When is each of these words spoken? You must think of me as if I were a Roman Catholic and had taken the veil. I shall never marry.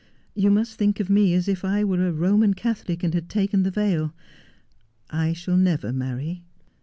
You 0.33 0.49
must 0.49 0.79
think 0.79 0.99
of 0.99 1.11
me 1.11 1.35
as 1.35 1.47
if 1.47 1.63
I 1.63 1.83
were 1.83 2.07
a 2.07 2.11
Roman 2.11 2.55
Catholic 2.55 3.03
and 3.03 3.13
had 3.13 3.29
taken 3.29 3.61
the 3.61 3.69
veil. 3.69 4.15
I 5.11 5.31
shall 5.33 5.57
never 5.57 5.93
marry. 5.93 6.43